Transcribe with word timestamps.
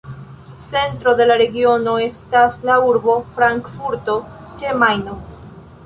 Centro 0.67 1.13
de 1.19 1.27
la 1.31 1.35
regiono 1.41 1.93
estas 2.07 2.57
la 2.71 2.79
urbo 2.93 3.21
Frankfurto 3.37 4.21
ĉe 4.49 4.77
Majno. 4.85 5.21